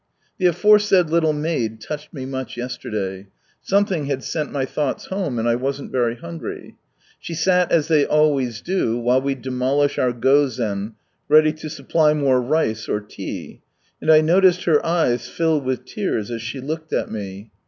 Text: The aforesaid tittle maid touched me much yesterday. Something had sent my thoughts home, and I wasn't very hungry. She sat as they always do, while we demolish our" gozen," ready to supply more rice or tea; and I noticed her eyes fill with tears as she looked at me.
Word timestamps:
The 0.39 0.47
aforesaid 0.47 1.09
tittle 1.09 1.31
maid 1.31 1.79
touched 1.79 2.11
me 2.11 2.25
much 2.25 2.57
yesterday. 2.57 3.27
Something 3.61 4.05
had 4.07 4.23
sent 4.23 4.51
my 4.51 4.65
thoughts 4.65 5.05
home, 5.05 5.37
and 5.37 5.47
I 5.47 5.53
wasn't 5.53 5.91
very 5.91 6.15
hungry. 6.15 6.75
She 7.19 7.35
sat 7.35 7.71
as 7.71 7.87
they 7.87 8.03
always 8.03 8.61
do, 8.61 8.97
while 8.97 9.21
we 9.21 9.35
demolish 9.35 9.99
our" 9.99 10.11
gozen," 10.27 10.93
ready 11.29 11.53
to 11.53 11.69
supply 11.69 12.15
more 12.15 12.41
rice 12.41 12.89
or 12.89 12.99
tea; 12.99 13.61
and 14.01 14.11
I 14.11 14.21
noticed 14.21 14.63
her 14.63 14.83
eyes 14.83 15.29
fill 15.29 15.61
with 15.61 15.85
tears 15.85 16.31
as 16.31 16.41
she 16.41 16.59
looked 16.59 16.93
at 16.93 17.11
me. 17.11 17.51